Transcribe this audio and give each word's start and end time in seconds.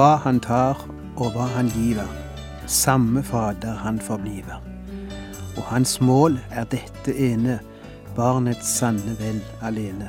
hva 0.00 0.14
han 0.16 0.38
tar 0.40 0.78
og 1.20 1.34
hva 1.34 1.44
han 1.52 1.66
giver, 1.74 2.08
samme 2.64 3.20
Fader 3.26 3.74
han 3.82 3.98
forbliver. 4.00 4.62
Og 5.58 5.66
hans 5.68 5.98
mål 6.00 6.38
er 6.56 6.64
dette 6.72 7.12
ene, 7.12 7.58
barnets 8.16 8.70
sanne 8.78 9.12
vel 9.20 9.42
alene. 9.60 10.08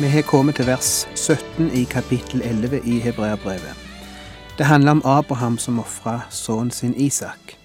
Vi 0.00 0.08
har 0.08 0.22
kommet 0.22 0.56
til 0.56 0.66
vers 0.66 1.08
17 1.14 1.70
i 1.70 1.84
kapittel 1.84 2.42
11 2.42 2.80
i 2.84 2.98
Hebreabrevet. 2.98 3.76
Det 4.58 4.66
handler 4.66 4.90
om 4.90 5.02
Abraham 5.04 5.58
som 5.58 5.78
ofra 5.78 6.20
sønnen 6.30 6.70
sin 6.70 6.94
Isak. 6.94 7.58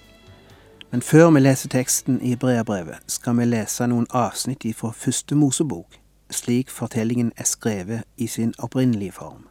Men 0.90 1.02
før 1.02 1.30
vi 1.30 1.40
leser 1.40 1.68
teksten 1.68 2.20
i 2.22 2.28
Hebreabrevet, 2.28 2.94
skal 3.06 3.38
vi 3.38 3.44
lese 3.44 3.86
noen 3.86 4.06
avsnitt 4.10 4.66
fra 4.76 4.92
første 4.92 5.34
Mosebok, 5.34 5.96
slik 6.30 6.70
fortellingen 6.70 7.32
er 7.36 7.44
skrevet 7.44 8.02
i 8.16 8.26
sin 8.26 8.54
opprinnelige 8.58 9.12
form. 9.12 9.48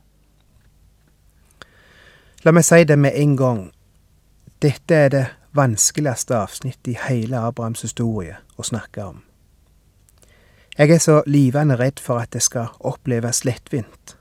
La 2.43 2.51
meg 2.51 2.65
si 2.65 2.83
det 2.83 2.99
med 2.99 3.11
en 3.15 3.37
gang. 3.37 3.71
Dette 4.61 4.95
er 4.95 5.09
det 5.09 5.27
vanskeligste 5.53 6.37
avsnittet 6.37 6.93
i 6.93 6.99
hele 7.09 7.39
Abrahams 7.39 7.81
historie 7.81 8.37
å 8.57 8.63
snakke 8.63 9.03
om. 9.03 9.23
Jeg 10.77 10.89
er 10.89 10.97
så 10.97 11.23
livende 11.27 11.75
redd 11.75 12.01
for 12.03 12.19
at 12.19 12.33
det 12.33 12.41
skal 12.43 12.67
oppleves 12.79 13.45
lettvint, 13.45 14.17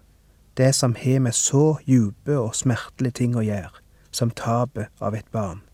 det 0.56 0.74
som 0.74 0.94
har 0.94 1.19
med 1.19 1.33
så 1.33 1.77
djupe 1.86 2.36
og 2.38 2.55
smertelige 2.55 3.10
ting 3.19 3.33
å 3.34 3.42
gjøre, 3.42 3.80
som 4.14 4.30
tapet 4.30 4.86
av 5.02 5.16
et 5.19 5.27
barn. 5.32 5.64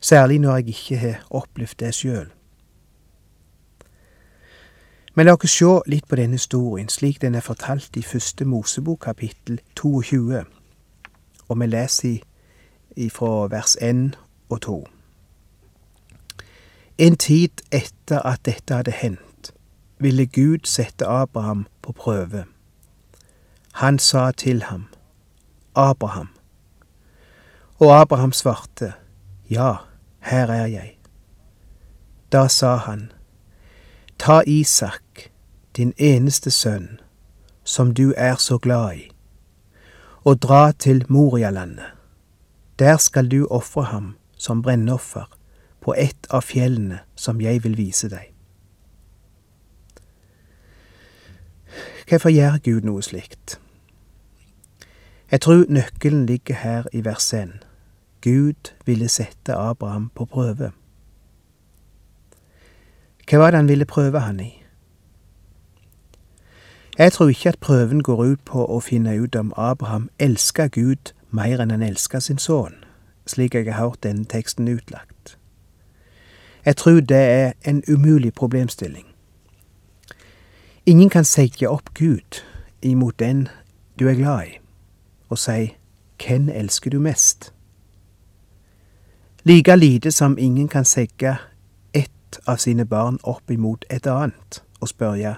Særlig 0.00 0.38
når 0.38 0.56
jeg 0.56 0.68
ikke 0.68 0.98
har 0.98 1.24
opplevd 1.30 1.74
det 1.82 1.90
sjøl. 1.94 2.30
Men 5.14 5.26
la 5.26 5.34
oss 5.34 5.58
se 5.58 5.72
litt 5.90 6.06
på 6.06 6.20
denne 6.22 6.38
historien 6.38 6.88
slik 6.88 7.18
den 7.20 7.34
er 7.34 7.42
fortalt 7.42 7.98
i 7.98 8.04
første 8.06 8.46
Mosebok 8.46 9.02
kapittel 9.08 9.58
22, 9.74 10.44
og 11.48 11.60
vi 11.60 11.66
leser 11.66 12.22
ifra 12.94 13.48
vers 13.50 13.74
1 13.82 14.14
og 14.54 14.62
2. 14.70 14.78
En 16.98 17.16
tid 17.16 17.66
etter 17.72 18.22
at 18.22 18.46
dette 18.46 18.78
hadde 18.78 18.94
hendt, 18.94 19.31
ville 20.02 20.26
Gud 20.26 20.58
sette 20.64 21.06
Abraham 21.06 21.66
på 21.82 21.92
prøve. 21.92 22.44
Han 23.72 23.98
sa 23.98 24.30
til 24.30 24.62
ham, 24.62 24.84
Abraham. 25.74 26.28
Og 27.78 28.00
Abraham 28.00 28.32
svarte, 28.32 28.92
Ja, 29.50 29.74
her 30.20 30.46
er 30.46 30.66
jeg. 30.66 30.98
Da 32.32 32.48
sa 32.48 32.76
han, 32.76 33.12
Ta 34.18 34.42
Isak, 34.46 35.30
din 35.76 35.92
eneste 35.96 36.50
sønn, 36.50 37.00
som 37.64 37.94
du 37.94 38.14
er 38.16 38.36
så 38.36 38.58
glad 38.58 38.94
i, 38.94 39.10
og 40.24 40.42
dra 40.42 40.72
til 40.72 41.04
Morialandet. 41.08 41.84
Der 42.78 42.96
skal 42.96 43.30
du 43.30 43.46
ofre 43.50 43.82
ham 43.82 44.16
som 44.36 44.62
brennoffer 44.62 45.24
på 45.80 45.94
ett 45.94 46.26
av 46.30 46.42
fjellene 46.42 46.98
som 47.16 47.40
jeg 47.40 47.64
vil 47.64 47.76
vise 47.76 48.08
deg. 48.08 48.31
Hvorfor 52.12 52.28
gjør 52.28 52.58
Gud 52.64 52.80
noe 52.84 53.02
slikt? 53.02 53.60
Jeg 55.30 55.40
tror 55.40 55.64
nøkkelen 55.68 56.26
ligger 56.26 56.54
her 56.54 56.84
i 56.92 57.04
vers 57.04 57.32
1. 57.32 57.48
Gud 58.20 58.72
ville 58.86 59.08
sette 59.08 59.54
Abraham 59.54 60.10
på 60.14 60.24
prøve. 60.24 60.72
Hva 63.30 63.38
var 63.38 63.50
det 63.50 63.62
han 63.62 63.68
ville 63.68 63.88
prøve 63.88 64.20
han 64.20 64.40
i? 64.40 64.50
Jeg 66.98 67.12
tror 67.12 67.28
ikke 67.28 67.48
at 67.48 67.58
prøven 67.58 68.02
går 68.02 68.24
ut 68.24 68.44
på 68.44 68.66
å 68.66 68.80
finne 68.80 69.16
ut 69.16 69.36
om 69.36 69.54
Abraham 69.56 70.10
elsker 70.18 70.68
Gud 70.68 71.14
mer 71.30 71.64
enn 71.64 71.72
han 71.72 71.82
elsker 71.82 72.20
sin 72.20 72.38
sønn, 72.38 72.76
slik 73.26 73.54
jeg 73.54 73.72
har 73.72 73.86
hørt 73.86 74.02
denne 74.04 74.28
teksten 74.28 74.68
utlagt. 74.68 75.38
Jeg 76.64 76.76
tror 76.76 77.00
det 77.00 77.24
er 77.24 77.52
en 77.64 77.82
umulig 77.88 78.34
problemstilling. 78.34 79.11
Ingen 80.86 81.10
kan 81.10 81.24
seie 81.24 81.68
opp 81.70 81.94
Gud 81.94 82.42
imot 82.82 83.18
den 83.18 83.48
du 83.98 84.08
er 84.08 84.16
glad 84.18 84.46
i, 84.46 84.56
og 85.30 85.38
si 85.38 85.76
hvem 86.18 86.48
elsker 86.48 86.90
du 86.90 86.98
mest? 86.98 87.52
Like 89.44 89.76
lite 89.76 90.10
som 90.10 90.34
ingen 90.38 90.66
kan 90.68 90.84
seie 90.84 91.36
ett 91.94 92.40
av 92.46 92.58
sine 92.58 92.84
barn 92.84 93.20
opp 93.22 93.50
imot 93.50 93.84
et 93.90 94.10
annet 94.10 94.64
og 94.80 94.90
spørre 94.90 95.36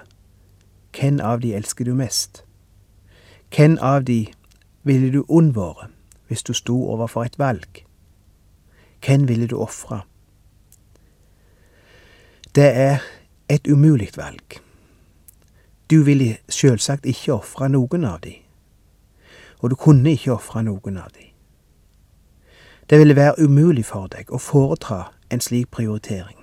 hvem 0.97 1.21
av 1.21 1.45
de 1.45 1.53
elsker 1.53 1.85
du 1.85 1.93
mest? 1.93 2.41
Hvem 3.55 3.77
av 3.81 4.01
de 4.09 4.25
ville 4.83 5.13
du 5.13 5.25
unnvære 5.29 5.91
hvis 6.27 6.43
du 6.43 6.53
sto 6.53 6.89
overfor 6.89 7.23
et 7.23 7.39
valg? 7.39 7.85
Hvem 9.05 9.27
ville 9.27 9.47
du 9.47 9.59
ofre? 9.61 10.01
Det 12.55 12.71
er 12.73 12.97
et 13.49 13.67
umulig 13.67 14.09
valg. 14.17 14.64
Du 15.89 16.03
ville 16.03 16.37
sjølsagt 16.49 17.05
ikke 17.05 17.33
ofre 17.33 17.69
noen 17.69 18.05
av 18.09 18.19
de, 18.23 18.33
og 19.61 19.69
du 19.69 19.75
kunne 19.77 20.15
ikke 20.15 20.33
ofre 20.33 20.63
noen 20.65 20.97
av 20.97 21.11
de. 21.13 21.27
Det 22.89 22.99
ville 22.99 23.15
være 23.15 23.41
umulig 23.45 23.85
for 23.85 24.09
deg 24.09 24.29
å 24.33 24.41
foreta 24.41 25.07
en 25.29 25.41
slik 25.41 25.71
prioritering. 25.73 26.37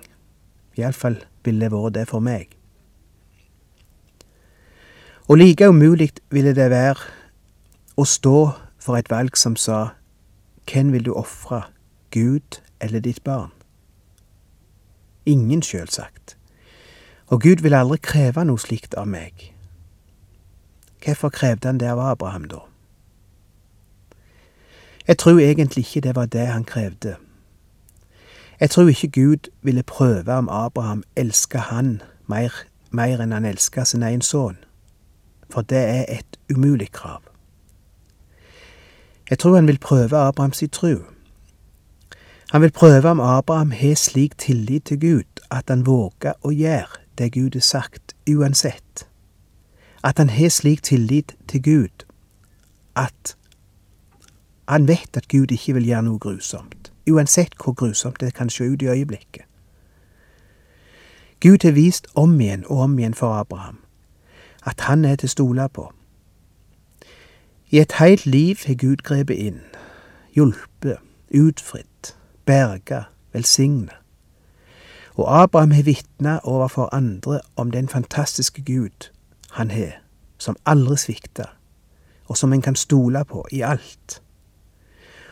Iallfall 0.79 1.19
ville 1.43 1.63
det 1.63 1.71
vært 1.71 1.95
det 1.95 2.07
for 2.09 2.23
meg. 2.23 2.55
Og 5.27 5.37
like 5.39 5.67
umulig 5.67 6.09
ville 6.31 6.55
det 6.55 6.69
være 6.71 6.99
å 7.95 8.03
stå 8.03 8.37
for 8.79 8.99
et 8.99 9.11
valg 9.11 9.37
som 9.39 9.55
sa 9.55 9.93
hvem 10.71 10.91
vil 10.91 11.05
du 11.05 11.13
ofre, 11.15 11.61
Gud 12.11 12.59
eller 12.79 12.99
ditt 12.99 13.23
barn? 13.23 13.51
Ingen, 15.25 15.61
sjølsagt. 15.63 16.35
Og 17.33 17.41
Gud 17.41 17.55
vil 17.55 17.73
aldri 17.73 17.97
kreve 17.97 18.43
noe 18.45 18.61
slikt 18.61 18.93
av 18.93 19.07
meg. 19.09 19.47
Hvorfor 21.01 21.31
krevde 21.33 21.65
han 21.65 21.79
det 21.81 21.87
av 21.89 21.97
Abraham, 21.99 22.43
da? 22.45 22.59
Jeg 25.07 25.17
tror 25.17 25.39
egentlig 25.41 25.81
ikke 25.87 26.03
det 26.05 26.13
var 26.15 26.29
det 26.29 26.45
han 26.47 26.63
krevde. 26.63 27.15
Jeg 28.59 28.69
tror 28.69 28.93
ikke 28.93 29.07
Gud 29.07 29.49
ville 29.61 29.83
prøve 29.83 30.33
om 30.33 30.49
Abraham 30.49 31.03
elska 31.15 31.57
han 31.73 32.01
mer, 32.29 32.53
mer 32.91 33.25
enn 33.25 33.33
han 33.33 33.49
elska 33.49 33.81
sin 33.83 34.05
egen 34.05 34.21
sønn, 34.21 34.61
for 35.49 35.65
det 35.65 35.81
er 35.89 36.05
et 36.13 36.37
umulig 36.53 36.91
krav. 36.91 37.25
Jeg 39.29 39.39
tror 39.39 39.55
han 39.55 39.67
vil 39.67 39.81
prøve 39.81 40.17
Abrahams 40.17 40.63
tru. 40.71 41.01
Han 42.51 42.61
vil 42.61 42.71
prøve 42.71 43.09
om 43.09 43.19
Abraham 43.19 43.71
har 43.71 43.95
slik 43.95 44.37
tillit 44.37 44.85
til 44.85 44.99
Gud 44.99 45.47
at 45.49 45.63
han 45.73 45.85
våger 45.85 46.37
å 46.45 46.53
gjøre 46.53 47.02
det 47.17 47.31
Gud 47.31 47.53
har 47.53 47.61
sagt, 47.61 48.15
uansett. 48.29 49.07
At 50.03 50.17
han 50.17 50.29
har 50.29 50.49
slik 50.49 50.83
tillit 50.83 51.35
til 51.47 51.63
Gud 51.63 52.05
at 52.95 53.37
han 54.67 54.87
vet 54.87 55.17
at 55.17 55.27
Gud 55.27 55.51
ikke 55.51 55.73
vil 55.73 55.85
gjøre 55.85 56.03
noe 56.07 56.19
grusomt, 56.19 56.91
uansett 57.09 57.55
hvor 57.63 57.73
grusomt 57.73 58.21
det 58.21 58.33
kan 58.33 58.49
se 58.49 58.63
ut 58.63 58.81
i 58.81 58.87
øyeblikket. 58.87 59.43
Gud 61.39 61.57
har 61.63 61.71
vist 61.71 62.07
om 62.15 62.39
igjen 62.39 62.63
og 62.67 62.77
om 62.77 62.99
igjen 62.99 63.13
for 63.13 63.33
Abraham 63.33 63.79
at 64.63 64.81
han 64.81 65.05
er 65.05 65.15
til 65.15 65.27
å 65.27 65.33
stole 65.33 65.67
på. 65.69 65.89
I 67.69 67.81
et 67.81 67.97
helt 67.99 68.25
liv 68.25 68.61
har 68.67 68.77
Gud 68.79 69.03
grepet 69.03 69.35
inn, 69.35 69.59
hjulpet, 70.31 71.01
utfridd, 71.33 72.13
berga, 72.45 73.03
velsignet 73.33 74.02
Og 75.15 75.43
Abraham 75.43 75.71
har 75.71 75.83
vitna 75.83 76.39
overfor 76.43 76.89
andre 76.91 77.39
om 77.55 77.71
den 77.71 77.89
fantastiske 77.89 78.61
Gud 78.61 79.09
han 79.51 79.71
har, 79.71 80.01
som 80.37 80.55
aldri 80.65 80.97
svikter, 80.97 81.45
og 82.25 82.37
som 82.37 82.53
en 82.53 82.61
kan 82.61 82.75
stole 82.75 83.25
på 83.25 83.45
i 83.51 83.61
alt, 83.61 84.21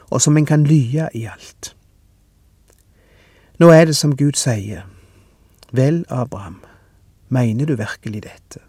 og 0.10 0.22
som 0.22 0.38
en 0.38 0.46
kan 0.46 0.64
lye 0.64 1.10
i 1.14 1.26
alt. 1.26 1.76
Nå 3.60 3.70
er 3.70 3.86
det 3.86 3.96
som 3.96 4.16
Gud 4.18 4.38
sier, 4.38 4.86
vel, 5.72 6.06
Abraham, 6.10 6.62
mener 7.30 7.66
du 7.66 7.76
virkelig 7.76 8.24
dette? 8.24 8.60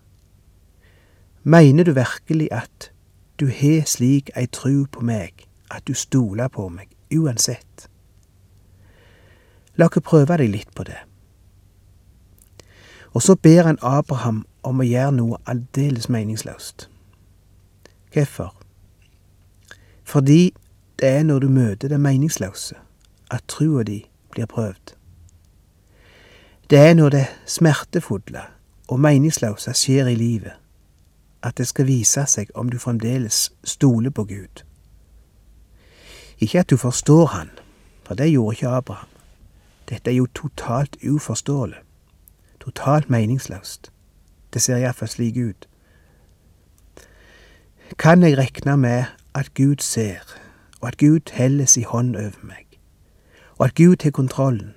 Mener 1.42 1.84
du 1.84 1.92
virkelig 1.92 2.48
at 2.52 2.90
du 3.40 3.46
har 3.46 3.82
slik 3.86 4.30
ei 4.36 4.46
tru 4.46 4.86
på 4.86 5.00
meg, 5.00 5.46
at 5.70 5.82
du 5.88 5.94
stoler 5.94 6.48
på 6.48 6.68
meg 6.68 6.88
uansett? 7.12 7.91
La 9.76 9.88
oss 9.88 10.04
prøve 10.04 10.36
deg 10.36 10.50
litt 10.52 10.72
på 10.76 10.84
det. 10.84 10.98
Og 13.12 13.22
så 13.22 13.36
ber 13.36 13.68
han 13.68 13.78
Abraham 13.82 14.44
om 14.62 14.80
å 14.80 14.86
gjøre 14.86 15.12
noe 15.16 15.40
aldeles 15.48 16.08
meningsløst. 16.08 16.88
Hvorfor? 18.12 18.54
Fordi 20.04 20.52
det 21.00 21.08
er 21.08 21.22
når 21.24 21.38
du 21.44 21.48
møter 21.48 21.88
det 21.88 22.00
meningsløse, 22.00 22.76
at 23.30 23.44
trua 23.48 23.82
di 23.82 24.02
blir 24.30 24.46
prøvd. 24.46 24.94
Det 26.70 26.78
er 26.78 26.94
når 26.94 27.08
det 27.10 27.26
smertefulle 27.46 28.42
og 28.88 29.00
meningsløse 29.00 29.74
skjer 29.76 30.08
i 30.12 30.16
livet, 30.16 30.52
at 31.42 31.56
det 31.58 31.66
skal 31.68 31.88
vise 31.88 32.24
seg 32.28 32.52
om 32.54 32.70
du 32.70 32.78
fremdeles 32.78 33.50
stoler 33.64 34.10
på 34.10 34.24
Gud. 34.24 34.62
Ikke 36.38 36.60
at 36.60 36.70
du 36.70 36.76
forstår 36.76 37.26
Han, 37.26 37.50
for 38.06 38.14
det 38.14 38.30
gjorde 38.32 38.54
ikke 38.54 38.68
Abraham. 38.68 39.11
Dette 39.92 40.10
er 40.10 40.14
jo 40.14 40.26
totalt 40.34 40.96
uforståelig. 41.04 41.76
Totalt 42.60 43.10
meningsløst. 43.10 43.92
Det 44.52 44.62
ser 44.62 44.76
iallfall 44.76 45.08
slik 45.08 45.36
ut. 45.36 45.68
Kan 47.98 48.22
jeg 48.22 48.38
regne 48.38 48.76
med 48.76 49.04
at 49.34 49.54
Gud 49.54 49.76
ser, 49.84 50.24
og 50.80 50.88
at 50.88 50.96
Gud 50.96 51.32
heller 51.32 51.64
si 51.64 51.82
hånd 51.82 52.16
over 52.16 52.40
meg, 52.42 52.80
og 53.58 53.66
at 53.66 53.74
Gud 53.74 54.02
har 54.02 54.10
kontrollen, 54.10 54.72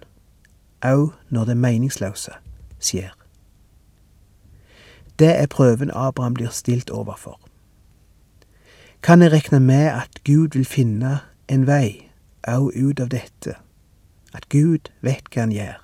òg 0.85 1.13
når 1.29 1.45
det 1.45 1.57
meningsløse 1.57 2.31
skjer? 2.79 3.15
Det 5.19 5.31
er 5.39 5.47
prøven 5.47 5.91
Abraham 5.93 6.33
blir 6.33 6.49
stilt 6.49 6.89
overfor. 6.89 7.39
Kan 9.03 9.21
jeg 9.21 9.31
regne 9.31 9.59
med 9.59 9.85
at 9.85 10.23
Gud 10.25 10.47
vil 10.53 10.65
finne 10.65 11.19
en 11.47 11.67
vei 11.67 12.11
òg 12.47 12.75
ut 12.75 12.99
av 12.99 13.07
dette, 13.15 13.55
at 14.35 14.49
Gud 14.49 14.91
vet 15.01 15.29
hva 15.31 15.41
han 15.41 15.51
gjør, 15.51 15.81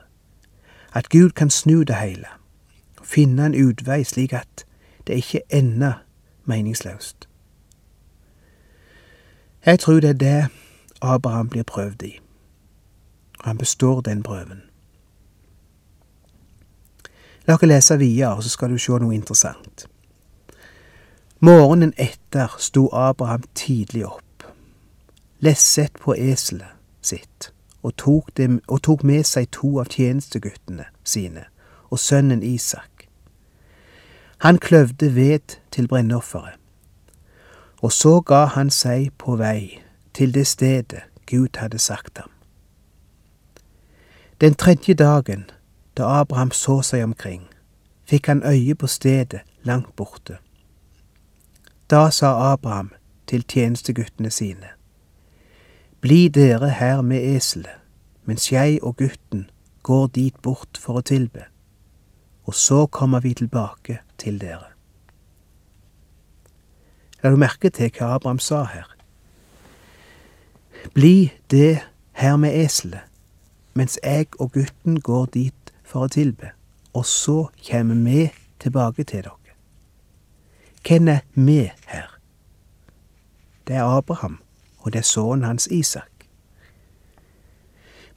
at 0.93 1.09
Gud 1.09 1.29
kan 1.29 1.49
snu 1.49 1.83
det 1.83 1.95
hele, 1.95 2.27
og 2.99 3.05
finne 3.05 3.45
en 3.45 3.55
utvei 3.55 4.03
slik 4.03 4.33
at 4.33 4.65
det 5.07 5.21
ikke 5.23 5.41
ender 5.49 6.03
meningsløst. 6.45 7.29
Jeg 9.65 9.79
tror 9.79 9.99
det 9.99 10.09
er 10.09 10.13
det 10.13 10.47
Abraham 11.01 11.49
blir 11.49 11.63
prøvd 11.63 12.03
i, 12.03 12.19
og 13.39 13.45
han 13.45 13.57
består 13.57 14.01
den 14.01 14.23
prøven. 14.23 14.61
La 17.47 17.53
oss 17.53 17.63
lese 17.65 17.97
videre, 17.97 18.43
så 18.43 18.49
skal 18.49 18.69
du 18.69 18.77
se 18.77 18.99
noe 19.01 19.15
interessant. 19.15 19.87
Morgenen 21.39 21.93
etter 21.97 22.53
sto 22.61 22.89
Abraham 22.93 23.43
tidlig 23.55 24.05
opp, 24.05 24.45
lesset 25.39 25.97
på 25.97 26.13
eselet 26.13 26.77
sitt 27.01 27.49
og 27.83 27.97
tok, 27.97 28.37
dem, 28.37 28.61
og 28.67 28.81
tok 28.81 29.03
med 29.03 29.23
seg 29.23 29.49
to 29.51 29.79
av 29.79 29.89
tjenesteguttene 29.89 30.85
sine 31.03 31.45
og 31.89 31.99
sønnen 31.99 32.43
Isak. 32.43 33.07
Han 34.41 34.57
kløvde 34.57 35.15
ved 35.15 35.57
til 35.71 35.87
brennofferet, 35.87 36.57
og 37.81 37.91
så 37.91 38.19
ga 38.21 38.45
han 38.45 38.69
seg 38.69 39.11
på 39.17 39.35
vei 39.35 39.81
til 40.13 40.33
det 40.33 40.47
stedet 40.47 41.01
Gud 41.25 41.57
hadde 41.57 41.79
sagt 41.79 42.17
ham. 42.17 42.29
Den 44.41 44.53
tredje 44.55 44.93
dagen, 44.93 45.49
da 45.97 46.03
Abraham 46.21 46.51
så 46.51 46.81
seg 46.81 47.03
omkring, 47.03 47.43
fikk 48.05 48.27
han 48.27 48.43
øye 48.43 48.75
på 48.75 48.87
stedet 48.87 49.41
langt 49.63 49.95
borte. 49.95 50.37
Da 51.89 52.09
sa 52.09 52.53
Abraham 52.53 52.91
til 53.27 53.43
tjenesteguttene 53.43 54.29
sine, 54.29 54.73
Bli 56.01 56.27
dere 56.33 56.69
her 56.69 57.01
med 57.01 57.35
eselet, 57.35 57.77
mens 58.25 58.51
jeg 58.51 58.79
og 58.81 58.97
gutten 58.97 59.49
går 59.83 60.07
dit 60.07 60.41
bort 60.41 60.79
for 60.81 60.97
å 60.97 61.03
tilbe, 61.05 61.43
og 62.49 62.57
så 62.57 62.87
kommer 62.89 63.21
vi 63.21 63.35
tilbake 63.37 63.99
til 64.17 64.39
dere. 64.41 64.71
La 67.21 67.29
du 67.29 67.37
merke 67.37 67.69
til 67.69 67.93
hva 67.93 68.15
Abraham 68.15 68.41
sa 68.41 68.63
her? 68.73 68.89
Bli 70.97 71.29
det 71.53 71.83
her 72.17 72.35
med 72.41 72.57
eselet, 72.63 73.05
mens 73.77 73.99
jeg 74.01 74.33
og 74.39 74.55
gutten 74.57 74.97
går 75.05 75.29
dit 75.37 75.73
for 75.85 76.07
å 76.07 76.13
tilbe, 76.17 76.55
og 76.97 77.05
så 77.05 77.51
kommer 77.61 78.01
vi 78.09 78.31
tilbake 78.59 79.05
til 79.05 79.29
dere. 79.29 79.37
Hvem 80.81 81.07
er 81.13 81.21
vi 81.37 81.61
her? 81.93 82.17
Det 83.67 83.75
er 83.77 83.85
Abraham, 83.85 84.41
og 84.81 84.93
det 84.93 84.99
er 84.99 85.07
sønnen 85.07 85.43
hans 85.43 85.67
Isak. 85.71 86.27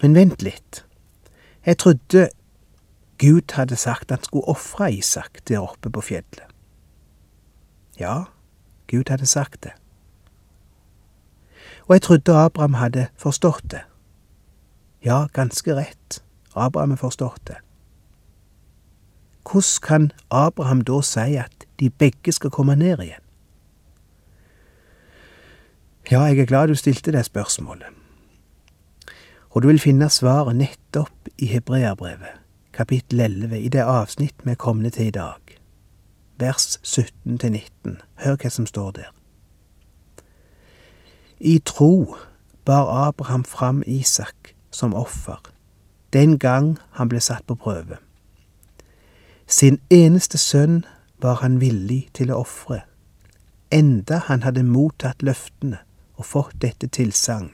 Men 0.02 0.14
vent 0.14 0.42
litt. 0.42 0.84
Jeg 1.66 1.78
trodde 1.78 2.28
Gud 3.18 3.54
hadde 3.54 3.76
sagt 3.76 4.10
han 4.10 4.22
skulle 4.22 4.48
ofre 4.48 4.92
Isak 4.92 5.40
der 5.48 5.62
oppe 5.62 5.90
på 5.90 6.00
fjellet. 6.00 6.44
Ja, 8.00 8.24
Gud 8.90 9.08
hadde 9.08 9.26
sagt 9.26 9.64
det. 9.64 9.72
Og 11.86 11.94
jeg 11.94 12.02
trodde 12.02 12.36
Abraham 12.36 12.74
hadde 12.74 13.06
forstått 13.16 13.70
det. 13.70 13.84
Ja, 15.04 15.26
ganske 15.32 15.76
rett, 15.76 16.22
Abraham 16.54 16.90
har 16.90 16.96
forstått 16.96 17.40
det. 17.46 17.56
Hvordan 19.44 19.80
kan 19.82 20.12
Abraham 20.30 20.80
da 20.80 21.00
si 21.02 21.36
at 21.36 21.66
de 21.80 21.90
begge 21.90 22.32
skal 22.32 22.50
komme 22.50 22.76
ned 22.76 23.02
igjen? 23.04 23.23
Ja, 26.10 26.22
jeg 26.22 26.38
er 26.38 26.44
glad 26.44 26.68
du 26.68 26.74
stilte 26.74 27.12
det 27.12 27.24
spørsmålet. 27.24 27.86
Og 29.50 29.62
du 29.62 29.66
vil 29.66 29.80
finne 29.80 30.10
svaret 30.12 30.56
nettopp 30.56 31.28
i 31.38 31.46
Hebreabrevet, 31.46 32.34
kapittel 32.72 33.20
11, 33.20 33.60
i 33.60 33.68
det 33.68 33.80
avsnitt 33.80 34.34
vi 34.44 34.50
er 34.50 34.58
kommet 34.60 34.92
til 34.92 35.06
i 35.06 35.10
dag, 35.10 35.40
vers 36.38 36.78
17 36.82 37.38
til 37.38 37.52
19. 37.52 37.96
Hør 38.20 38.36
hva 38.36 38.50
som 38.50 38.66
står 38.66 38.90
der. 38.90 39.08
I 41.40 41.58
tro 41.64 42.16
bar 42.64 43.08
Abraham 43.08 43.44
fram 43.44 43.82
Isak 43.86 44.52
som 44.70 44.94
offer, 44.94 45.40
den 46.12 46.38
gang 46.38 46.78
han 46.90 47.08
ble 47.08 47.20
satt 47.20 47.46
på 47.46 47.54
prøve. 47.54 47.96
Sin 49.46 49.80
eneste 49.90 50.38
sønn 50.38 50.84
var 51.18 51.40
han 51.40 51.60
villig 51.64 52.10
til 52.12 52.30
å 52.30 52.42
ofre, 52.44 52.82
enda 53.72 54.20
han 54.28 54.44
hadde 54.44 54.68
mottatt 54.68 55.22
løftene 55.22 55.78
og 56.16 56.24
fått 56.24 56.60
dette 56.62 56.88
tilsagn. 56.88 57.50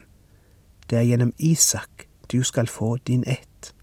Det 0.89 0.97
er 0.97 1.07
gjennom 1.07 1.33
Isak 1.37 2.07
du 2.31 2.43
skal 2.43 2.67
få 2.67 2.97
din 3.07 3.23
ett. 3.27 3.73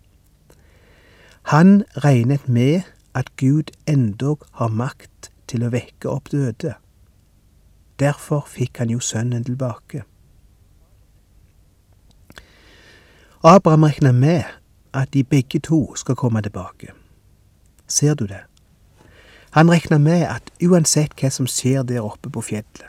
Han 1.42 1.84
regnet 2.04 2.48
med 2.48 2.82
at 3.14 3.36
Gud 3.36 3.70
endog 3.86 4.44
har 4.52 4.68
makt 4.68 5.30
til 5.48 5.64
å 5.64 5.72
vekke 5.72 6.08
opp 6.08 6.30
døde. 6.32 6.74
Derfor 7.98 8.44
fikk 8.46 8.78
han 8.78 8.92
jo 8.92 9.00
sønnen 9.00 9.44
tilbake. 9.44 10.04
Abraham 13.42 13.84
regner 13.84 14.12
med 14.12 14.44
at 14.94 15.12
de 15.14 15.24
begge 15.24 15.58
to 15.58 15.94
skal 15.96 16.16
komme 16.16 16.42
tilbake. 16.42 16.92
Ser 17.86 18.14
du 18.14 18.26
det? 18.26 18.44
Han 19.50 19.70
regner 19.70 19.98
med 19.98 20.26
at 20.26 20.50
uansett 20.62 21.14
hva 21.16 21.30
som 21.30 21.46
skjer 21.46 21.82
der 21.82 22.04
oppe 22.04 22.30
på 22.30 22.42
fjellet, 22.44 22.84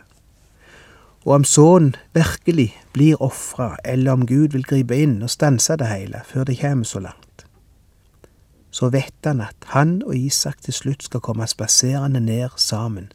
og 1.29 1.35
om 1.35 1.43
sønnen 1.45 1.95
virkelig 2.13 2.71
blir 2.93 3.21
ofra, 3.21 3.75
eller 3.85 4.11
om 4.11 4.25
Gud 4.25 4.55
vil 4.55 4.63
gripe 4.65 4.97
inn 4.97 5.19
og 5.21 5.29
stanse 5.29 5.75
det 5.77 5.85
hele 5.85 6.23
før 6.25 6.47
det 6.49 6.55
kommer 6.57 6.89
så 6.89 6.99
langt, 6.99 7.45
så 8.71 8.89
vet 8.89 9.13
han 9.23 9.43
at 9.45 9.67
han 9.75 10.01
og 10.03 10.15
Isak 10.17 10.61
til 10.65 10.73
slutt 10.73 11.05
skal 11.05 11.21
komme 11.21 11.47
spaserende 11.47 12.19
ned 12.19 12.57
sammen 12.57 13.11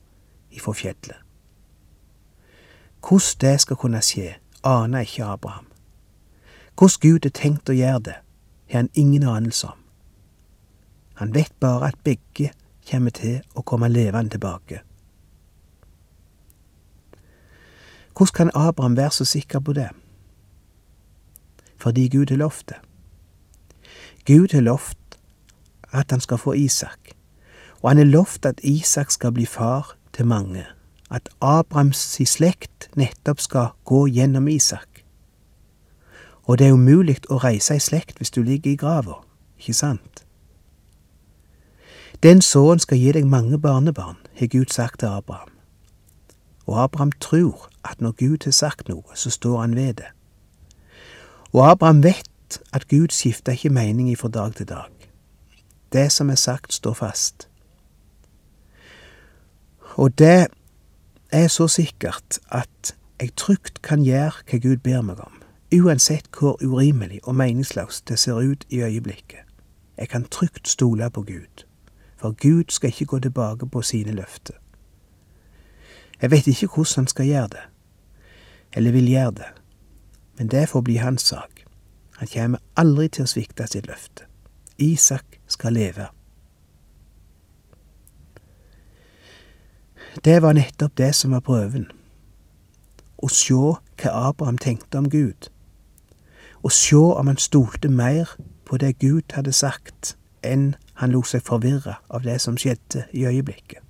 ifra 0.51 0.73
fjellet. 0.73 1.19
Hvordan 3.03 3.41
det 3.41 3.61
skal 3.61 3.77
kunne 3.83 4.03
skje, 4.03 4.37
aner 4.63 5.03
ikke 5.03 5.25
Abraham. 5.25 5.67
Hvordan 6.79 7.01
Gud 7.03 7.27
er 7.27 7.35
tenkt 7.35 7.69
å 7.69 7.75
gjøre 7.75 7.99
det, 7.99 8.19
har 8.71 8.85
han 8.85 8.95
ingen 8.95 9.27
anelse 9.27 9.67
om. 9.67 9.79
Han 11.15 11.35
vet 11.35 11.53
bare 11.61 11.91
at 11.91 11.99
begge 12.05 12.53
kommer 12.91 13.11
til 13.11 13.43
å 13.55 13.63
komme 13.63 13.91
levende 13.91 14.39
tilbake. 14.39 14.85
Hvordan 18.17 18.35
kan 18.35 18.51
Abraham 18.55 18.97
være 18.97 19.11
så 19.11 19.25
sikker 19.25 19.61
på 19.61 19.73
det? 19.73 19.89
Fordi 21.77 22.09
Gud 22.09 22.27
har 22.31 22.37
lovt 22.37 22.69
det. 22.69 22.77
Gud 24.27 24.49
har 24.53 24.61
lovt 24.61 24.99
at 25.93 26.11
han 26.11 26.21
skal 26.21 26.39
få 26.39 26.53
Isak, 26.53 26.99
og 27.83 27.91
han 27.91 27.97
har 27.97 28.05
lovt 28.05 28.47
at 28.47 28.61
Isak 28.63 29.11
skal 29.11 29.33
bli 29.33 29.47
far 29.47 29.97
til 30.13 30.27
mange, 30.27 30.67
at 31.11 31.29
Abrahams 31.41 32.21
slekt 32.25 32.91
nettopp 32.97 33.41
skal 33.41 33.67
gå 33.85 34.07
gjennom 34.07 34.49
Isak. 34.49 35.05
Og 36.43 36.59
det 36.59 36.67
er 36.67 36.73
umulig 36.73 37.17
å 37.31 37.39
reise 37.39 37.77
i 37.77 37.81
slekt 37.81 38.19
hvis 38.19 38.31
du 38.31 38.43
ligger 38.43 38.73
i 38.73 38.77
grava, 38.77 39.23
ikke 39.59 39.75
sant? 39.75 40.25
Den 42.23 42.41
sønnen 42.43 42.81
skal 42.81 42.99
gi 42.99 43.13
deg 43.13 43.27
mange 43.27 43.59
barnebarn, 43.59 44.17
har 44.39 44.47
Gud 44.47 44.73
sagt 44.73 45.01
til 45.01 45.07
Abraham. 45.07 45.54
Og 46.67 46.83
Abraham 46.83 47.13
tror 47.13 47.69
at 47.85 48.01
når 48.01 48.13
Gud 48.13 48.45
har 48.45 48.51
sagt 48.51 48.89
noe, 48.89 49.03
så 49.15 49.31
står 49.31 49.61
han 49.61 49.77
ved 49.77 49.95
det. 49.95 50.11
Og 51.53 51.71
Abraham 51.71 52.03
vet 52.03 52.63
at 52.73 52.89
Gud 52.89 53.09
skifter 53.11 53.53
ikke 53.53 53.69
mening 53.69 54.19
fra 54.19 54.29
dag 54.29 54.55
til 54.55 54.69
dag. 54.69 54.91
Det 55.93 56.13
som 56.13 56.31
er 56.31 56.35
sagt, 56.35 56.73
står 56.73 56.93
fast. 56.93 57.49
Og 59.95 60.19
det 60.19 60.47
er 61.33 61.49
så 61.49 61.69
sikkert 61.69 62.39
at 62.49 62.97
jeg 63.21 63.37
trygt 63.37 63.83
kan 63.83 64.03
gjøre 64.03 64.43
hva 64.51 64.59
Gud 64.59 64.77
ber 64.77 65.03
meg 65.03 65.21
om, 65.21 65.39
uansett 65.75 66.27
hvor 66.39 66.59
urimelig 66.65 67.21
og 67.23 67.35
meningsløst 67.35 68.09
det 68.09 68.19
ser 68.19 68.43
ut 68.43 68.65
i 68.71 68.83
øyeblikket. 68.83 69.47
Jeg 69.99 70.09
kan 70.09 70.25
trygt 70.25 70.69
stole 70.69 71.11
på 71.11 71.23
Gud, 71.23 71.65
for 72.17 72.35
Gud 72.43 72.65
skal 72.69 72.89
ikke 72.89 73.07
gå 73.07 73.19
tilbake 73.19 73.67
på 73.67 73.83
sine 73.83 74.13
løfter. 74.13 74.64
Jeg 76.25 76.31
vet 76.31 76.47
ikke 76.47 76.67
hvordan 76.67 76.95
han 76.97 77.07
skal 77.07 77.27
gjøre 77.27 77.49
det, 77.53 77.63
eller 78.73 78.93
vil 78.93 79.09
gjøre 79.09 79.31
det, 79.31 79.49
men 80.39 80.49
det 80.49 80.69
får 80.69 80.81
bli 80.81 80.95
hans 80.97 81.23
sak. 81.23 81.65
Han 82.17 82.29
kommer 82.33 82.63
aldri 82.77 83.11
til 83.13 83.27
å 83.27 83.29
svikte 83.29 83.67
sitt 83.69 83.85
løfte. 83.85 84.25
Isak 84.81 85.37
skal 85.47 85.77
leve. 85.77 86.07
Det 90.25 90.41
var 90.43 90.57
nettopp 90.57 90.97
det 90.97 91.13
som 91.13 91.37
var 91.37 91.45
prøven. 91.45 91.91
Å 93.21 93.29
sjå 93.29 93.77
hva 94.01 94.17
Abraham 94.31 94.57
tenkte 94.57 95.05
om 95.05 95.13
Gud. 95.13 95.53
Å 96.65 96.73
sjå 96.73 97.05
om 97.19 97.29
han 97.29 97.37
stolte 97.37 97.93
mer 97.93 98.33
på 98.65 98.81
det 98.81 98.97
Gud 99.05 99.37
hadde 99.37 99.53
sagt, 99.53 100.17
enn 100.41 100.71
han 101.05 101.13
lot 101.13 101.29
seg 101.29 101.45
forvirre 101.45 102.01
av 102.09 102.25
det 102.25 102.41
som 102.41 102.57
skjedde 102.57 103.11
i 103.13 103.29
øyeblikket. 103.29 103.84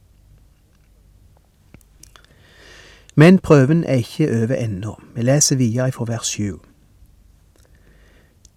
Men 3.14 3.38
prøven 3.38 3.84
er 3.84 3.94
ikke 3.94 4.42
over 4.42 4.54
ennå. 4.54 5.00
Vi 5.14 5.22
leser 5.22 5.56
videre 5.56 5.92
fra 5.92 6.04
vers 6.04 6.26
7. 6.26 6.60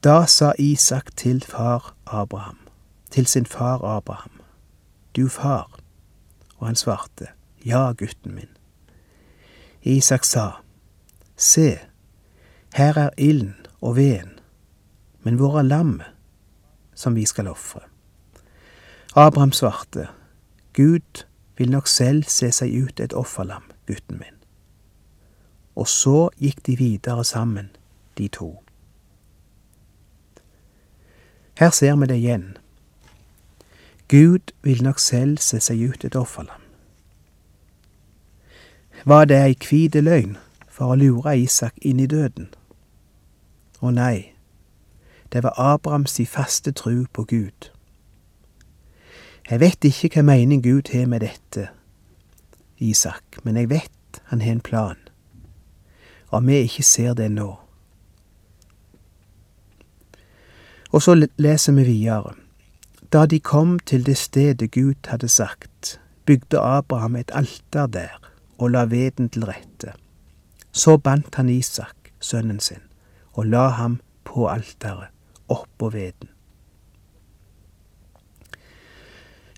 Da 0.03 0.25
sa 0.25 0.51
Isak 0.59 1.15
til 1.17 1.41
far 1.41 1.95
Abraham, 2.07 2.57
til 3.11 3.25
sin 3.25 3.45
far 3.45 3.83
Abraham, 3.83 4.31
Du 5.15 5.27
far, 5.27 5.79
og 6.57 6.67
han 6.67 6.75
svarte, 6.75 7.27
Ja, 7.65 7.91
gutten 7.91 8.35
min. 8.35 8.49
Isak 9.81 10.23
sa, 10.23 10.49
Se, 11.35 11.79
her 12.73 12.97
er 12.97 13.09
ilden 13.17 13.55
og 13.81 13.95
veden, 13.95 14.39
men 15.23 15.35
hvor 15.35 15.59
er 15.59 15.61
lammet 15.61 16.05
som 16.95 17.15
vi 17.15 17.25
skal 17.25 17.47
ofre? 17.47 17.79
Abraham 19.15 19.51
svarte, 19.51 20.07
Gud 20.73 21.25
vil 21.57 21.71
nok 21.71 21.87
selv 21.87 22.23
se 22.23 22.51
seg 22.51 22.83
ut 22.83 22.99
et 22.99 23.13
offerlam, 23.13 23.63
gutten 23.87 24.17
min. 24.17 24.36
Og 25.77 25.87
så 25.87 26.29
gikk 26.41 26.63
de 26.65 26.77
videre 26.77 27.23
sammen, 27.23 27.69
de 28.17 28.27
to. 28.27 28.55
Her 31.59 31.69
ser 31.69 31.95
vi 31.95 32.05
det 32.05 32.17
igjen. 32.17 32.57
Gud 34.07 34.53
vil 34.63 34.83
nok 34.83 34.99
selv 34.99 35.37
se 35.37 35.59
seg 35.61 35.81
ut 35.89 36.05
et 36.05 36.15
offerlam. 36.15 36.61
Var 39.05 39.25
det 39.25 39.37
ei 39.37 39.55
hvit 39.61 39.95
løgn 40.01 40.37
for 40.67 40.93
å 40.93 40.97
lure 40.97 41.35
Isak 41.37 41.77
inn 41.81 41.99
i 41.99 42.09
døden? 42.09 42.49
Å 43.81 43.91
nei, 43.93 44.33
det 45.33 45.43
var 45.43 45.59
Abrahams 45.61 46.17
faste 46.25 46.71
tru 46.71 47.05
på 47.13 47.23
Gud. 47.23 47.69
Jeg 49.49 49.59
vet 49.59 49.85
ikke 49.85 50.09
hva 50.15 50.25
mening 50.33 50.63
Gud 50.63 50.89
har 50.93 51.05
med 51.05 51.21
dette, 51.21 51.69
Isak, 52.77 53.39
men 53.43 53.57
jeg 53.57 53.69
vet 53.69 54.21
han 54.31 54.41
har 54.41 54.57
en 54.57 54.61
plan. 54.61 55.06
Om 56.31 56.47
vi 56.47 56.63
ikke 56.67 56.83
ser 56.83 57.13
det 57.13 57.31
nå. 57.31 57.55
Og 60.91 61.01
så 61.01 61.15
leser 61.37 61.73
vi 61.73 61.83
videre. 61.83 62.33
Da 63.13 63.25
de 63.25 63.39
kom 63.39 63.79
til 63.79 64.05
det 64.05 64.17
stedet 64.17 64.71
Gud 64.71 65.07
hadde 65.07 65.27
sagt, 65.27 66.01
bygde 66.25 66.59
Abraham 66.59 67.15
et 67.15 67.31
alter 67.33 67.87
der 67.87 68.19
og 68.57 68.71
la 68.71 68.83
veden 68.85 69.29
til 69.29 69.45
rette. 69.45 69.93
Så 70.71 70.97
bandt 70.97 71.35
han 71.35 71.49
Isak, 71.49 72.11
sønnen 72.19 72.59
sin, 72.59 72.83
og 73.33 73.45
la 73.45 73.67
ham 73.67 73.99
på 74.23 74.47
alteret, 74.47 75.07
oppå 75.47 75.89
veden. 75.89 76.29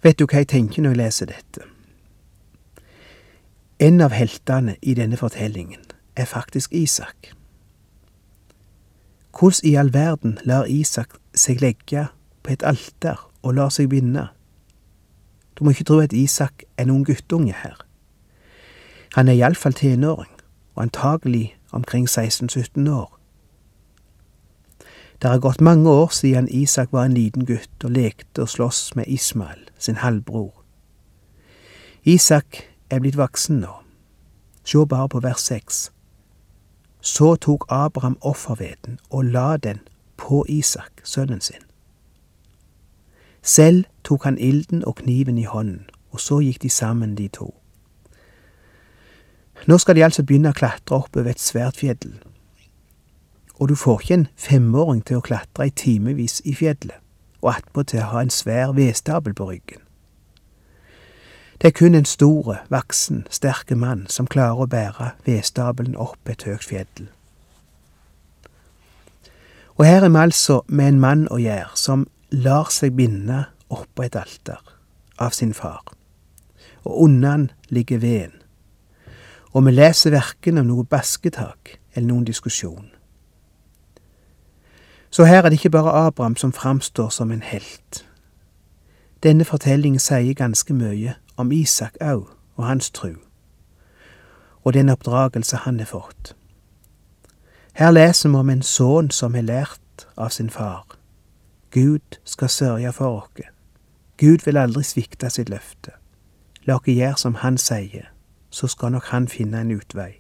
Vet 0.04 0.20
du 0.20 0.26
hva 0.26 0.44
jeg 0.44 0.48
tenker 0.48 0.84
når 0.84 0.94
jeg 0.94 1.02
leser 1.02 1.32
dette? 1.32 1.66
En 3.80 4.02
av 4.02 4.14
heltene 4.16 4.76
i 4.82 4.94
denne 4.94 5.18
fortellingen 5.18 5.82
er 6.20 6.26
faktisk 6.26 6.74
Isak. 6.74 7.34
Hvordan 9.40 9.72
i 9.72 9.76
all 9.76 9.94
verden 9.94 10.38
lar 10.44 10.66
Isak 10.66 11.16
seg 11.36 11.62
legge 11.62 12.08
på 12.44 12.52
et 12.52 12.64
alter 12.64 13.30
og 13.42 13.54
lar 13.56 13.70
seg 13.70 13.90
binde? 13.90 14.28
Du 15.56 15.64
må 15.64 15.72
ikke 15.72 15.84
tro 15.84 16.00
at 16.00 16.14
Isak 16.14 16.64
er 16.78 16.86
noen 16.86 17.06
guttunge 17.08 17.56
her. 17.64 17.80
Han 19.16 19.28
er 19.28 19.34
iallfall 19.40 19.74
tenåring, 19.74 20.32
og 20.76 20.84
antagelig 20.84 21.56
omkring 21.72 22.10
16-17 22.10 22.90
år. 22.90 23.20
Det 25.22 25.30
har 25.30 25.40
gått 25.40 25.62
mange 25.62 25.90
år 25.90 26.08
siden 26.16 26.48
Isak 26.48 26.92
var 26.92 27.06
en 27.06 27.14
liten 27.14 27.46
gutt 27.46 27.84
og 27.84 27.92
lekte 27.92 28.42
og 28.42 28.50
sloss 28.50 28.96
med 28.96 29.08
Ismael, 29.08 29.60
sin 29.78 29.96
halvbror. 29.96 30.64
Isak 32.04 32.64
er 32.90 33.00
blitt 33.00 33.18
voksen 33.18 33.60
nå. 33.60 33.74
Se 34.64 34.86
bare 34.86 35.10
på 35.10 35.20
vers 35.20 35.42
seks. 35.42 35.90
Så 37.02 37.36
tok 37.36 37.66
Abraham 37.70 38.18
offerveden 38.22 39.00
og 39.10 39.26
la 39.26 39.58
den 39.58 39.80
på 40.18 40.46
Isak, 40.50 40.92
sønnen 41.04 41.42
sin. 41.42 41.64
Selv 43.42 43.86
tok 44.04 44.24
han 44.24 44.38
ilden 44.38 44.86
og 44.86 44.96
kniven 44.96 45.38
i 45.38 45.44
hånden, 45.44 45.90
og 46.12 46.20
så 46.20 46.40
gikk 46.44 46.62
de 46.62 46.70
sammen, 46.70 47.16
de 47.18 47.28
to. 47.28 47.56
Nå 49.68 49.78
skal 49.78 49.96
de 49.96 50.04
altså 50.04 50.24
begynne 50.24 50.52
å 50.52 50.56
klatre 50.56 50.96
oppover 50.96 51.32
et 51.32 51.40
svært 51.40 51.80
fjell. 51.80 52.20
Og 53.60 53.70
du 53.70 53.76
får 53.76 54.02
ikke 54.02 54.18
en 54.20 54.28
femåring 54.36 55.04
til 55.06 55.20
å 55.20 55.24
klatre 55.24 55.68
i 55.68 55.76
timevis 55.76 56.42
i 56.46 56.56
fjellet, 56.56 57.00
og 57.42 57.54
attpåtil 57.56 58.08
ha 58.12 58.24
en 58.24 58.32
svær 58.32 58.76
vedstabel 58.76 59.36
på 59.36 59.50
ryggen. 59.52 59.84
Det 61.62 61.68
er 61.68 61.72
kun 61.72 61.96
en 61.96 62.06
stor, 62.06 62.58
voksen, 62.70 63.28
sterk 63.30 63.72
mann 63.76 64.06
som 64.08 64.28
klarer 64.28 64.62
å 64.64 64.68
bære 64.72 65.10
vedstabelen 65.26 65.98
opp 66.00 66.30
et 66.32 66.46
høyt 66.48 66.64
fjell. 66.64 67.10
Og 69.76 69.86
her 69.86 70.06
er 70.06 70.10
vi 70.10 70.22
altså 70.22 70.62
med 70.68 70.88
en 70.88 71.00
mann 71.00 71.28
å 71.28 71.40
gjøre 71.40 71.76
som 71.76 72.08
lar 72.32 72.72
seg 72.72 72.96
binde 72.96 73.44
oppå 73.70 74.08
et 74.08 74.16
alter 74.16 74.64
av 75.20 75.36
sin 75.36 75.54
far, 75.54 75.84
og 76.88 77.04
unna 77.04 77.36
han 77.36 77.46
ligger 77.68 78.00
veden. 78.00 78.40
Og 79.52 79.66
vi 79.66 79.76
leser 79.76 80.16
verken 80.16 80.62
om 80.62 80.68
noe 80.72 80.88
basketak 80.88 81.76
eller 81.94 82.08
noen 82.08 82.28
diskusjon. 82.28 82.88
Så 85.12 85.26
her 85.26 85.44
er 85.44 85.50
det 85.50 85.60
ikke 85.60 85.76
bare 85.76 86.08
Abraham 86.08 86.36
som 86.36 86.54
framstår 86.54 87.10
som 87.10 87.32
en 87.32 87.44
helt. 87.44 88.06
Denne 89.24 89.44
fortellingen 89.44 90.00
sier 90.00 90.38
ganske 90.38 90.74
mye 90.74 91.18
om 91.40 91.52
Isak 91.52 91.96
òg 92.02 92.28
og 92.56 92.68
hans 92.68 92.92
tru, 92.92 93.16
og 94.64 94.74
den 94.74 94.90
oppdragelse 94.90 95.64
han 95.64 95.80
har 95.80 95.88
fått. 95.88 96.36
Her 97.74 97.92
leser 97.92 98.30
vi 98.30 98.36
om 98.36 98.50
en 98.50 98.62
sønn 98.62 99.12
som 99.12 99.34
har 99.34 99.48
lært 99.48 100.08
av 100.18 100.30
sin 100.36 100.50
far. 100.50 100.84
Gud 101.72 102.20
skal 102.24 102.50
sørge 102.50 102.94
for 102.94 103.22
oss. 103.22 103.48
Gud 104.18 104.44
vil 104.46 104.58
aldri 104.58 104.84
svikte 104.84 105.30
sitt 105.30 105.50
løfte. 105.50 105.94
La 106.68 106.76
oss 106.76 106.90
gjøre 106.92 107.18
som 107.18 107.38
han 107.40 107.58
sier, 107.58 108.10
så 108.50 108.68
skal 108.68 108.92
nok 108.92 109.14
han 109.14 109.28
finne 109.28 109.62
en 109.62 109.72
utvei. 109.72 110.20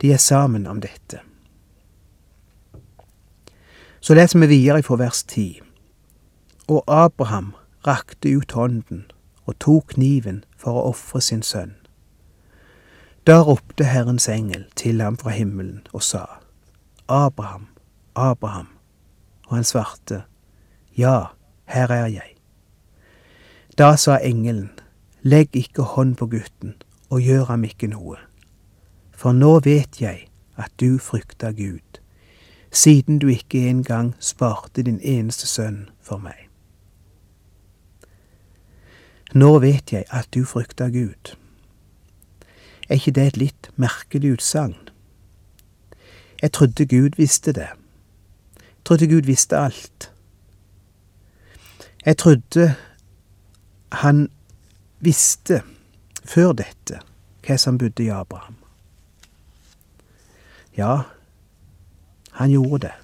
De 0.00 0.12
er 0.12 0.16
sammen 0.16 0.66
om 0.66 0.80
dette. 0.80 1.20
Så 4.00 4.14
leser 4.14 4.38
vi 4.38 4.46
videre 4.46 4.82
fra 4.82 4.96
vers 4.96 5.22
ti. 5.22 5.60
Og 6.68 6.84
Abraham 6.86 7.54
rakte 7.86 8.30
ut 8.36 8.52
hånden 8.52 9.06
og 9.46 9.58
tok 9.58 9.94
kniven 9.94 10.44
for 10.56 10.76
å 10.76 10.88
ofre 10.90 11.20
sin 11.24 11.42
sønn. 11.42 11.76
Da 13.28 13.42
ropte 13.44 13.84
Herrens 13.84 14.28
engel 14.28 14.64
til 14.74 15.02
ham 15.04 15.16
fra 15.20 15.30
himmelen 15.36 15.82
og 15.92 16.02
sa, 16.02 16.24
Abraham, 17.08 17.68
Abraham. 18.16 18.68
Og 19.48 19.56
han 19.56 19.64
svarte, 19.64 20.22
Ja, 20.96 21.26
her 21.64 21.92
er 21.92 22.06
jeg. 22.06 22.36
Da 23.78 23.96
sa 23.96 24.18
engelen, 24.18 24.70
Legg 25.22 25.56
ikke 25.56 25.82
hånd 25.82 26.16
på 26.16 26.26
gutten, 26.26 26.74
og 27.10 27.20
gjør 27.20 27.44
ham 27.44 27.64
ikke 27.64 27.88
noe. 27.90 28.16
For 29.12 29.32
nå 29.32 29.58
vet 29.64 30.00
jeg 30.00 30.28
at 30.56 30.72
du 30.80 30.98
frykter 30.98 31.52
Gud, 31.52 32.00
siden 32.72 33.18
du 33.18 33.28
ikke 33.28 33.68
engang 33.68 34.14
sparte 34.20 34.82
din 34.82 35.00
eneste 35.02 35.46
sønn 35.46 35.88
for 36.00 36.18
meg. 36.18 36.47
Nå 39.34 39.58
vet 39.58 39.92
jeg 39.92 40.04
at 40.10 40.28
du 40.34 40.44
frykter 40.44 40.88
Gud. 40.90 41.36
Er 42.88 42.94
ikke 42.94 43.12
det 43.12 43.26
et 43.26 43.36
litt 43.36 43.70
merkelig 43.76 44.32
utsagn? 44.38 44.88
Jeg 46.42 46.52
trodde 46.52 46.86
Gud 46.86 47.10
visste 47.16 47.52
det. 47.52 47.68
Jeg 48.56 48.84
trodde 48.84 49.08
Gud 49.08 49.22
visste 49.22 49.58
alt. 49.58 50.12
Jeg 52.06 52.16
trodde 52.16 52.74
han 53.92 54.30
visste 55.00 55.62
før 56.24 56.52
dette 56.52 57.00
hva 57.44 57.56
som 57.56 57.78
bodde 57.78 58.04
i 58.04 58.12
Abraham. 58.12 58.56
Ja, 60.76 61.02
han 62.30 62.50
gjorde 62.50 62.86
det. 62.86 62.94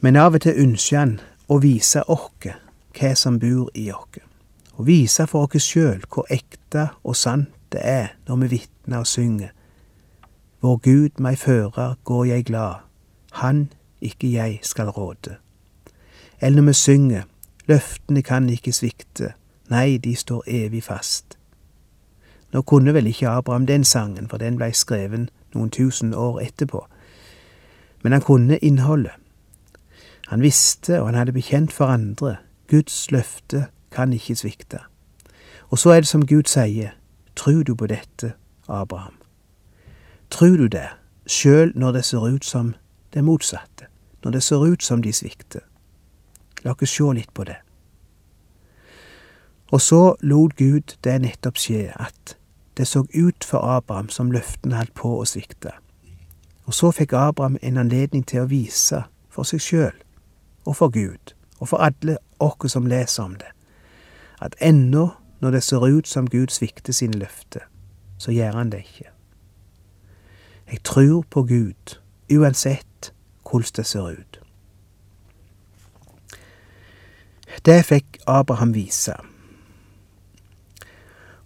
Men 0.00 0.16
av 0.16 0.34
og 0.34 0.42
til 0.42 0.62
ønsker 0.62 0.98
han 0.98 1.18
å 1.48 1.58
vise 1.62 2.02
oss 2.10 2.48
hva 2.96 3.14
som 3.14 3.38
bor 3.38 3.70
i 3.74 3.90
oss. 3.92 4.35
Og 4.76 4.86
vise 4.86 5.26
for 5.26 5.48
oss 5.48 5.64
sjøl 5.64 6.02
hvor 6.12 6.28
ekte 6.30 6.90
og 7.04 7.16
sant 7.16 7.52
det 7.72 7.80
er 7.82 8.12
når 8.28 8.36
vi 8.42 8.48
vitner 8.56 9.02
og 9.02 9.06
synger. 9.06 9.52
Vår 10.62 10.76
Gud 10.76 11.20
meg 11.20 11.38
fører, 11.38 11.96
går 12.04 12.24
jeg 12.24 12.44
glad. 12.44 12.84
Han, 13.32 13.72
ikke 14.00 14.32
jeg, 14.32 14.58
skal 14.62 14.88
råde. 14.88 15.36
Eller 16.40 16.62
når 16.62 16.66
vi 16.66 16.72
synger, 16.72 17.22
løftene 17.66 18.22
kan 18.22 18.48
ikke 18.48 18.72
svikte. 18.72 19.32
Nei, 19.68 19.96
de 19.96 20.14
står 20.16 20.42
evig 20.46 20.84
fast. 20.84 21.38
Nå 22.52 22.62
kunne 22.62 22.94
vel 22.94 23.06
ikke 23.06 23.28
Abraham 23.28 23.66
den 23.66 23.84
sangen, 23.84 24.28
for 24.28 24.38
den 24.38 24.56
blei 24.56 24.70
skreven 24.72 25.28
noen 25.54 25.70
tusen 25.70 26.14
år 26.14 26.40
etterpå. 26.40 26.86
Men 28.02 28.12
han 28.12 28.22
kunne 28.22 28.58
innholdet. 28.58 29.12
Han 30.28 30.42
visste, 30.42 31.00
og 31.00 31.06
han 31.06 31.14
hadde 31.14 31.32
bekjent 31.32 31.72
for 31.72 31.86
andre, 31.86 32.36
Guds 32.70 33.10
løfte 33.10 33.66
kan 33.90 34.12
ikke 34.12 34.36
svikte. 34.36 34.78
Og 35.70 35.78
så 35.78 35.90
er 35.90 36.00
det 36.00 36.08
som 36.08 36.26
Gud 36.26 36.48
sier, 36.48 36.94
tru 37.36 37.62
du 37.62 37.74
på 37.74 37.86
dette, 37.86 38.32
Abraham? 38.68 39.14
Tru 40.30 40.56
du 40.56 40.66
det, 40.66 40.88
sjøl 41.26 41.72
når 41.74 41.92
det 41.92 42.04
ser 42.04 42.26
ut 42.26 42.44
som 42.44 42.74
det 43.14 43.24
motsatte, 43.24 43.86
når 44.24 44.30
det 44.30 44.42
ser 44.42 44.66
ut 44.66 44.82
som 44.82 45.02
de 45.02 45.12
svikter? 45.12 45.60
La 46.64 46.74
oss 46.74 46.90
sjå 46.90 47.12
litt 47.12 47.34
på 47.34 47.44
det. 47.44 47.56
Og 49.72 49.80
så 49.80 50.14
lot 50.20 50.56
Gud 50.56 50.96
det 51.04 51.20
nettopp 51.20 51.58
skje, 51.58 51.90
at 51.94 52.36
det 52.76 52.86
så 52.86 53.06
ut 53.14 53.44
for 53.44 53.58
Abraham 53.58 54.08
som 54.08 54.30
løftene 54.30 54.76
holdt 54.76 54.94
på 54.94 55.16
å 55.18 55.24
svikte. 55.26 55.72
Og 56.66 56.74
så 56.74 56.90
fikk 56.90 57.12
Abraham 57.12 57.58
en 57.62 57.78
anledning 57.78 58.26
til 58.26 58.44
å 58.44 58.50
vise 58.50 59.04
for 59.30 59.46
seg 59.48 59.62
sjøl 59.62 59.96
og 60.66 60.76
for 60.76 60.90
Gud 60.90 61.34
og 61.58 61.70
for 61.70 61.82
alle 61.82 62.18
oss 62.42 62.72
som 62.72 62.86
leser 62.86 63.22
om 63.22 63.34
det, 63.38 63.52
at 64.42 64.56
ennå 64.60 65.08
når 65.40 65.50
det 65.50 65.62
ser 65.62 65.86
ut 65.86 66.08
som 66.08 66.30
Gud 66.30 66.46
svikter 66.48 66.92
sine 66.92 67.18
løfter, 67.18 67.60
så 68.18 68.32
gjør 68.32 68.52
han 68.52 68.72
det 68.72 68.78
ikke. 68.78 69.10
Jeg 70.72 70.82
tror 70.84 71.24
på 71.30 71.42
Gud, 71.42 71.98
uansett 72.32 73.12
hvordan 73.50 73.72
det 73.76 73.86
ser 73.86 74.10
ut. 74.10 74.40
Det 77.66 77.84
fikk 77.84 78.18
Abraham 78.26 78.74
vise. 78.74 79.14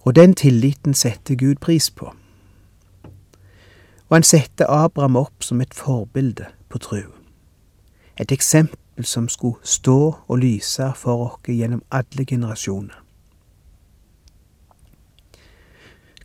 Og 0.01 0.17
den 0.17 0.35
tilliten 0.35 0.95
setter 0.95 1.35
Gud 1.35 1.55
pris 1.61 1.91
på. 1.91 2.15
Og 4.09 4.17
han 4.17 4.23
setter 4.23 4.67
Abraham 4.67 5.17
opp 5.17 5.43
som 5.43 5.61
et 5.61 5.75
forbilde 5.75 6.47
på 6.69 6.79
tru. 6.79 7.03
Et 8.21 8.33
eksempel 8.33 8.80
som 9.03 9.29
skulle 9.29 9.57
stå 9.63 10.17
og 10.29 10.39
lyse 10.39 10.93
for 10.97 11.27
oss 11.27 11.49
gjennom 11.49 11.83
alle 11.91 12.25
generasjoner. 12.25 12.97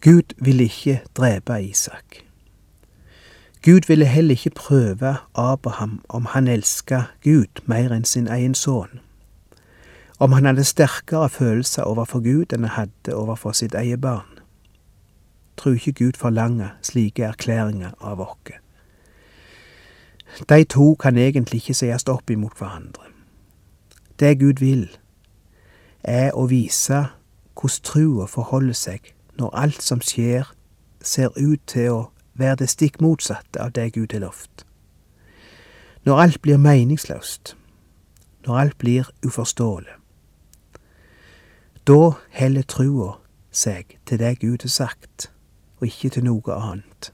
Gud 0.02 0.36
ville 0.38 0.64
ikke 0.64 1.02
drepe 1.18 1.64
Isak. 1.64 2.22
Gud 3.62 3.88
ville 3.88 4.06
heller 4.06 4.36
ikke 4.36 4.50
prøve 4.50 5.16
Abraham 5.36 6.02
om 6.10 6.26
han 6.26 6.48
elska 6.48 7.02
Gud 7.24 7.66
mer 7.66 7.92
enn 7.92 8.06
sin 8.06 8.28
egen 8.28 8.54
sønn 8.56 9.02
om 10.20 10.32
han 10.32 10.46
hadde 10.46 10.64
sterkere 10.64 11.30
følelser 11.30 11.84
overfor 11.84 12.24
Gud 12.24 12.54
enn 12.56 12.68
han 12.68 12.76
hadde 12.78 13.16
overfor 13.16 13.52
sitt 13.52 13.76
eget 13.76 14.02
barn. 14.02 14.40
Tror 15.58 15.76
ikke 15.76 15.92
Gud 16.00 16.20
forlanger 16.20 16.76
slike 16.84 17.24
erklæringer 17.24 17.96
av 18.02 18.22
oss. 18.24 18.62
De 20.50 20.64
to 20.64 20.96
kan 21.00 21.18
egentlig 21.18 21.62
ikke 21.62 21.74
sies 21.74 22.08
opp 22.12 22.30
imot 22.30 22.58
hverandre. 22.58 23.04
Det 24.20 24.40
Gud 24.40 24.60
vil, 24.60 24.90
er 26.04 26.32
å 26.36 26.46
vise 26.52 27.06
hvordan 27.56 27.84
trua 27.84 28.28
forholder 28.28 28.76
seg 28.76 29.14
når 29.40 29.56
alt 29.56 29.84
som 29.84 30.02
skjer, 30.02 30.48
ser 31.02 31.32
ut 31.38 31.62
til 31.68 31.92
å 31.92 32.00
være 32.34 32.64
det 32.64 32.70
stikk 32.70 33.02
motsatte 33.02 33.62
av 33.62 33.72
det 33.76 33.94
Gud 33.96 34.12
har 34.12 34.24
lovt. 34.24 34.66
Når 36.06 36.22
alt 36.22 36.42
blir 36.42 36.58
meningsløst, 36.58 37.56
når 38.46 38.60
alt 38.60 38.78
blir 38.78 39.10
uforståelig. 39.26 39.96
Da 41.88 42.12
heller 42.30 42.64
trua 42.64 43.16
seg 43.52 43.98
til 44.06 44.20
det 44.20 44.40
Gud 44.40 44.62
har 44.62 44.74
sagt, 44.74 45.32
og 45.80 45.88
ikke 45.88 46.10
til 46.10 46.26
noe 46.26 46.56
annet. 46.56 47.12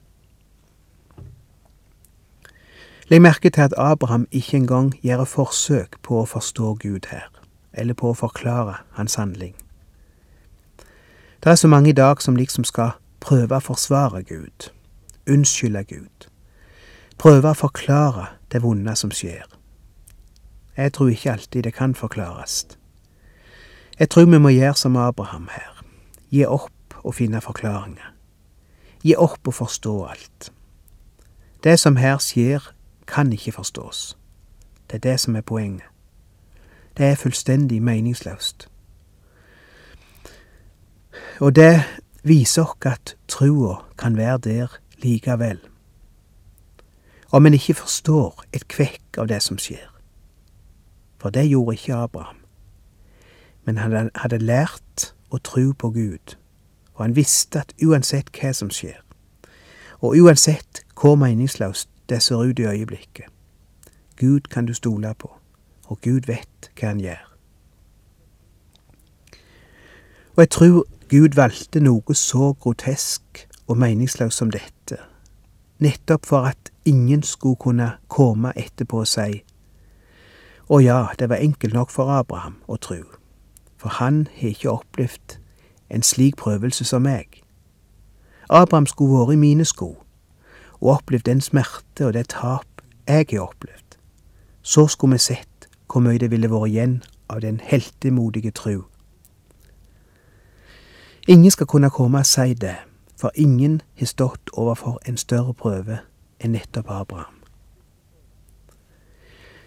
Legg 3.12 3.22
merke 3.22 3.50
til 3.50 3.62
at 3.62 3.74
Abraham 3.78 4.28
ikke 4.32 4.58
engang 4.58 4.94
gjør 5.04 5.26
forsøk 5.28 5.98
på 6.04 6.22
å 6.22 6.26
forstå 6.26 6.70
Gud 6.80 7.10
her, 7.12 7.28
eller 7.74 7.94
på 7.94 8.14
å 8.14 8.16
forklare 8.16 8.78
hans 8.96 9.18
handling. 9.20 9.52
Det 11.44 11.52
er 11.52 11.60
så 11.60 11.68
mange 11.68 11.90
i 11.90 11.98
dag 11.98 12.22
som 12.24 12.40
liksom 12.40 12.64
skal 12.64 12.96
prøve 13.20 13.60
å 13.60 13.66
forsvare 13.68 14.24
Gud, 14.24 14.72
unnskylde 15.28 15.84
Gud, 15.92 16.30
prøve 17.20 17.52
å 17.52 17.60
forklare 17.66 18.30
det 18.48 18.64
vonde 18.64 18.96
som 18.96 19.12
skjer. 19.12 19.44
Jeg 20.78 20.94
tror 20.96 21.12
ikke 21.12 21.36
alltid 21.36 21.68
det 21.68 21.76
kan 21.76 21.96
forklares. 21.96 22.64
Jeg 24.00 24.10
tror 24.10 24.32
vi 24.32 24.40
må 24.40 24.56
gjøre 24.56 24.80
som 24.80 24.96
Abraham 24.96 25.50
her. 25.52 25.84
Gi 26.32 26.46
opp 26.48 27.02
og 27.04 27.20
finne 27.20 27.44
forklaringer. 27.44 28.14
Gi 29.04 29.20
opp 29.20 29.48
og 29.48 29.54
forstå 29.54 30.04
alt. 30.06 30.54
Det 31.64 31.80
som 31.80 32.00
her 32.00 32.18
skjer, 32.18 32.72
kan 33.12 33.34
ikke 33.34 33.52
forstås. 33.52 34.18
Det 34.88 34.96
er 34.96 35.10
det 35.10 35.20
som 35.20 35.36
er 35.36 35.42
poenget. 35.42 35.88
Det 36.98 37.06
er 37.06 37.16
fullstendig 37.16 37.82
meningsløst. 37.84 38.70
Og 41.40 41.56
det 41.56 41.84
viser 42.24 42.64
oss 42.64 42.86
at 42.86 43.16
trua 43.28 43.76
kan 43.98 44.18
være 44.18 44.38
der 44.38 44.68
likevel. 44.98 45.60
Om 47.32 47.46
en 47.46 47.54
ikke 47.54 47.74
forstår 47.74 48.44
et 48.54 48.68
kvekk 48.68 49.18
av 49.18 49.28
det 49.28 49.42
som 49.44 49.58
skjer. 49.58 49.88
For 51.18 51.30
det 51.30 51.50
gjorde 51.50 51.76
ikke 51.76 51.96
Abraham 51.96 52.42
men 53.64 53.78
han 53.78 54.10
hadde 54.16 54.42
lært 54.42 55.12
å 55.32 55.40
tro 55.44 55.72
på 55.78 55.92
Gud, 55.94 56.36
og 56.96 57.06
han 57.06 57.16
visste 57.16 57.62
at 57.62 57.74
uansett 57.84 58.32
hva 58.36 58.54
som 58.58 58.72
skjer, 58.74 59.00
og 60.02 60.18
uansett 60.18 60.84
hvor 60.98 61.18
meningsløst 61.20 61.91
det 62.12 62.22
ser 62.24 62.44
ut 62.44 62.60
i 62.60 62.68
øyeblikket, 62.68 63.26
Gud 64.20 64.52
kan 64.52 64.66
du 64.66 64.74
stole 64.74 65.14
på, 65.18 65.32
og 65.88 66.02
Gud 66.02 66.28
vet 66.28 66.72
hva 66.76 66.92
han 66.92 67.00
gjør. 67.02 67.24
Og 70.36 70.44
jeg 70.44 70.50
tror 70.50 70.84
Gud 71.10 71.36
valgte 71.36 71.80
noe 71.84 72.16
så 72.16 72.52
grotesk 72.54 73.48
og 73.68 73.80
meningsløst 73.80 74.38
som 74.38 74.52
dette, 74.52 75.00
nettopp 75.80 76.28
for 76.28 76.52
at 76.52 76.72
ingen 76.86 77.24
skulle 77.24 77.56
kunne 77.56 77.92
komme 78.08 78.54
etterpå 78.56 79.02
og 79.02 79.10
si 79.10 79.42
å 80.72 80.80
ja, 80.80 81.08
det 81.20 81.28
var 81.30 81.44
enkelt 81.44 81.74
nok 81.74 81.92
for 81.92 82.12
Abraham 82.14 82.62
å 82.68 82.78
tro 82.80 83.02
for 83.82 83.90
han 83.90 84.28
har 84.38 84.48
ikke 84.48 84.70
opplevd 84.70 85.38
en 85.90 86.04
slik 86.04 86.36
prøvelse 86.38 86.86
som 86.86 87.02
meg. 87.02 87.42
Abraham 88.50 88.86
skulle 88.86 89.18
vært 89.18 89.34
i 89.34 89.42
mine 89.42 89.66
sko 89.66 89.96
og 90.82 90.90
opplevd 90.96 91.26
den 91.26 91.42
smerte 91.42 92.08
og 92.08 92.14
det 92.14 92.28
tap 92.30 92.66
jeg 93.08 93.26
har 93.32 93.40
opplevd. 93.40 93.98
Så 94.62 94.88
skulle 94.88 95.14
vi 95.14 95.18
sett 95.18 95.68
hvor 95.92 96.02
mye 96.02 96.18
det 96.18 96.32
ville 96.32 96.50
vært 96.50 96.70
igjen 96.72 97.02
av 97.30 97.42
den 97.42 97.60
heltemodige 97.64 98.52
tru. 98.52 98.84
Ingen 101.28 101.52
skal 101.52 101.68
kunne 101.68 101.90
komme 101.90 102.20
og 102.20 102.26
si 102.26 102.54
det, 102.54 102.76
for 103.18 103.32
ingen 103.36 103.82
har 104.00 104.06
stått 104.06 104.50
overfor 104.54 105.00
en 105.06 105.18
større 105.18 105.54
prøve 105.54 106.00
enn 106.40 106.56
nettopp 106.56 106.90
Abraham. 106.90 107.38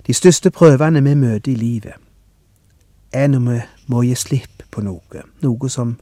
De 0.07 0.15
største 0.15 0.51
prøvene 0.51 1.03
vi 1.05 1.15
møter 1.15 1.53
i 1.53 1.55
livet, 1.55 1.95
er 3.13 3.29
når 3.29 3.41
vi 3.51 3.61
må 3.87 4.03
gi 4.03 4.15
slipp 4.15 4.65
på 4.71 4.83
noe, 4.83 5.23
noe 5.41 5.71
som 5.71 5.95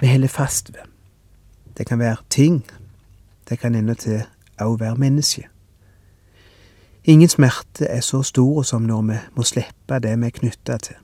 vi 0.00 0.08
holder 0.08 0.32
fast 0.32 0.72
ved. 0.72 0.88
Det 1.76 1.86
kan 1.86 1.98
være 1.98 2.16
ting, 2.30 2.64
det 3.48 3.58
kan 3.58 3.74
endatil 3.74 4.24
òg 4.60 4.78
være 4.80 4.96
menneske. 4.96 5.48
Ingen 7.04 7.28
smerte 7.28 7.86
er 7.86 8.00
så 8.00 8.22
stor 8.22 8.62
som 8.62 8.82
når 8.82 9.02
vi 9.02 9.16
må 9.36 9.44
slippe 9.44 9.98
det 10.00 10.14
vi 10.20 10.26
er 10.26 10.38
knytta 10.38 10.78
til. 10.78 10.96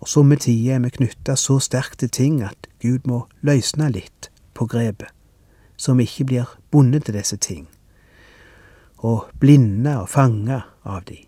Og 0.00 0.08
somme 0.08 0.36
tider 0.36 0.74
er 0.74 0.80
vi 0.80 0.90
knytta 0.90 1.36
så 1.36 1.58
sterkt 1.58 1.98
til 1.98 2.08
ting 2.08 2.42
at 2.42 2.68
Gud 2.82 3.04
må 3.04 3.26
løsne 3.42 3.90
litt 3.92 4.30
på 4.54 4.66
grepet, 4.66 5.08
så 5.76 5.94
vi 5.94 6.08
ikke 6.08 6.24
blir 6.24 6.56
bundet 6.70 7.04
til 7.04 7.14
disse 7.14 7.36
ting, 7.36 7.68
og 8.98 9.28
blinde 9.40 9.98
og 10.00 10.08
fanga 10.08 10.60
av 10.84 11.04
de. 11.08 11.18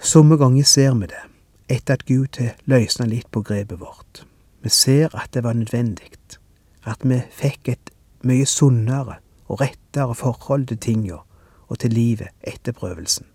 Somme 0.00 0.36
ganger 0.36 0.64
ser 0.64 0.94
vi 0.94 1.10
det, 1.10 1.24
etter 1.68 1.98
at 1.98 2.06
Gud 2.06 2.40
har 2.40 2.56
løsna 2.64 3.06
litt 3.06 3.28
på 3.30 3.42
grepet 3.42 3.80
vårt. 3.80 4.24
Vi 4.62 4.68
ser 4.68 5.12
at 5.12 5.34
det 5.34 5.44
var 5.44 5.52
nødvendig, 5.52 6.37
at 6.88 7.04
vi 7.04 7.20
fikk 7.30 7.68
et 7.68 7.90
mye 8.26 8.46
sunnere 8.46 9.18
og 9.48 9.60
rettere 9.60 10.14
forhold 10.14 10.66
til 10.66 10.78
tinga 10.78 11.20
og 11.68 11.78
til 11.78 11.92
livet 11.92 12.28
etter 12.42 12.72
prøvelsen. 12.72 13.26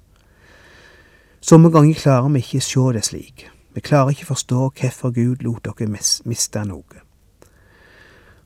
Somme 1.42 1.70
ganger 1.70 1.94
klarer 1.94 2.30
vi 2.30 2.40
ikke 2.40 2.62
se 2.62 2.80
det 2.94 3.06
slik. 3.06 3.50
Vi 3.74 3.82
klarer 3.82 4.10
ikke 4.10 4.26
forstå 4.26 4.70
hvorfor 4.80 5.12
Gud 5.12 5.44
lot 5.44 5.66
dere 5.66 5.90
miste 6.26 6.66
noe. 6.66 7.02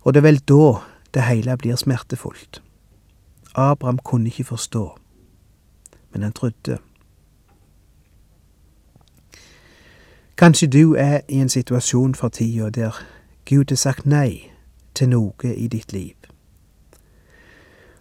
Og 0.02 0.13
det 0.13 0.20
er 0.20 0.28
vel 0.28 0.39
da 0.39 0.80
det 1.13 1.24
hele 1.28 1.58
blir 1.58 1.76
smertefullt. 1.76 2.62
Abraham 3.56 4.00
kunne 4.00 4.28
ikke 4.28 4.43
forstå, 4.43 4.98
men 6.13 6.24
han 6.24 6.34
trodde. 6.34 6.78
Kanskje 10.38 10.67
du 10.67 10.93
er 10.93 11.22
i 11.28 11.41
en 11.41 11.50
situasjon 11.50 12.15
for 12.15 12.30
tida 12.30 12.70
der 12.70 13.04
Gud 13.46 13.65
har 13.70 13.76
sagt 13.76 14.06
nei 14.06 14.52
til 14.98 15.12
noe 15.14 15.54
i 15.54 15.68
ditt 15.70 15.94
liv. 15.94 16.16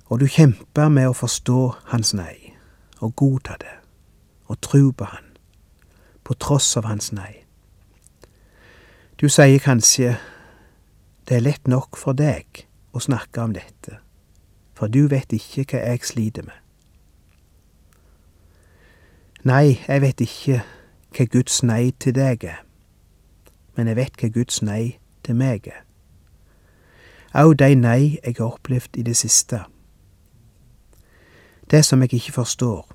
Og 0.07 0.21
du 0.21 0.27
kjemper 0.31 0.89
med 0.89 1.11
å 1.11 1.17
forstå 1.17 1.61
hans 1.93 2.15
nei, 2.17 2.55
og 3.03 3.17
godta 3.19 3.57
det, 3.61 3.75
og 4.47 4.61
tro 4.65 4.93
på 4.97 5.09
han, 5.11 5.33
på 6.25 6.37
tross 6.41 6.77
av 6.79 6.87
hans 6.89 7.13
nei. 7.13 7.43
Du 9.21 9.29
sier 9.33 9.61
kanskje 9.63 10.17
det 11.27 11.39
er 11.39 11.43
lett 11.43 11.67
nok 11.67 11.99
for 11.99 12.15
deg 12.15 12.67
å 12.95 13.03
snakke 13.03 13.43
om 13.43 13.57
dette, 13.57 13.99
for 14.77 14.93
du 14.93 15.09
vet 15.11 15.33
ikke 15.35 15.67
hva 15.73 15.83
jeg 15.83 16.07
sliter 16.07 16.47
med. 16.47 16.61
Nei, 19.47 19.79
jeg 19.87 20.03
vet 20.03 20.23
ikke 20.23 20.61
hva 21.17 21.27
Guds 21.33 21.63
nei 21.67 21.91
til 22.03 22.15
deg 22.17 22.47
er, 22.47 22.63
men 23.75 23.91
jeg 23.91 23.99
vet 23.99 24.23
hva 24.23 24.31
Guds 24.39 24.63
nei 24.63 24.99
til 25.27 25.39
meg 25.39 25.67
er. 25.73 25.86
Au 27.35 27.53
de 27.53 27.75
nei 27.75 28.19
jeg 28.25 28.35
har 28.39 28.53
opplevd 28.53 28.97
i 28.97 29.03
det 29.03 29.17
siste. 29.17 29.61
Det 31.71 31.85
som 31.85 32.01
jeg 32.01 32.15
ikke 32.15 32.33
forstår. 32.33 32.87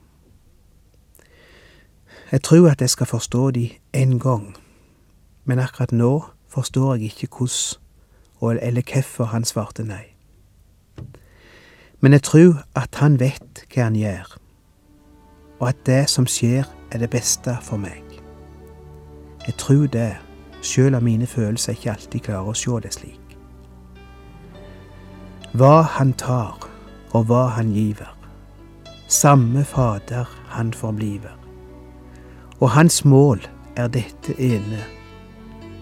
Jeg 2.32 2.42
tror 2.42 2.70
at 2.70 2.82
jeg 2.82 2.90
skal 2.90 3.06
forstå 3.06 3.52
de 3.52 3.70
en 3.94 4.20
gang, 4.20 4.56
men 5.46 5.60
akkurat 5.60 5.92
nå 5.92 6.26
forstår 6.48 6.96
jeg 6.96 7.04
ikke 7.04 7.28
hvordan 7.28 7.80
eller 8.42 8.82
hvorfor 8.94 9.26
han 9.26 9.46
svarte 9.46 9.84
nei. 9.84 10.06
Men 12.00 12.14
jeg 12.14 12.24
tror 12.24 12.64
at 12.76 12.96
han 12.96 13.20
vet 13.20 13.66
hva 13.74 13.84
han 13.84 13.96
gjør, 13.96 14.38
og 15.60 15.68
at 15.70 15.86
det 15.86 16.10
som 16.10 16.28
skjer, 16.28 16.66
er 16.92 16.98
det 16.98 17.10
beste 17.10 17.58
for 17.62 17.78
meg. 17.78 18.04
Jeg 19.46 19.56
tror 19.58 19.88
det, 19.88 20.18
sjøl 20.62 20.96
om 20.96 21.04
mine 21.04 21.28
følelser 21.28 21.72
ikke 21.72 21.92
alltid 21.92 22.20
klarer 22.20 22.52
å 22.52 22.58
se 22.58 22.80
det 22.84 22.94
slik. 22.94 23.21
Hva 25.52 25.82
han 25.84 26.14
tar, 26.14 26.56
og 27.12 27.26
hva 27.28 27.50
han 27.58 27.74
giver, 27.76 28.08
samme 29.12 29.66
Fader 29.68 30.30
han 30.48 30.72
forbliver. 30.74 31.34
Og 32.62 32.70
hans 32.72 33.02
mål 33.06 33.42
er 33.76 33.90
dette 33.92 34.36
ene, 34.40 34.80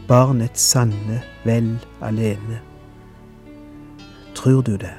barnets 0.08 0.64
sanne 0.72 1.20
vel 1.46 1.76
alene. 2.02 2.58
Tror 4.36 4.62
du 4.66 4.74
det? 4.78 4.96